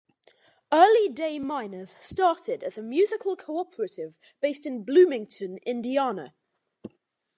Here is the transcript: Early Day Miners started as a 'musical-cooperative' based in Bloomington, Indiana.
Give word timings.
Early 0.73 1.09
Day 1.09 1.37
Miners 1.37 1.95
started 1.99 2.63
as 2.63 2.75
a 2.75 2.81
'musical-cooperative' 2.81 4.17
based 4.41 4.65
in 4.65 4.83
Bloomington, 4.83 5.57
Indiana. 5.59 6.33